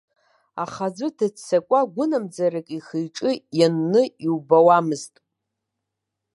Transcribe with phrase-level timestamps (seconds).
[0.63, 5.13] Аха аӡәгьы дыццакуа, гәынамӡарак ихы-иҿы ианны иубауамызт.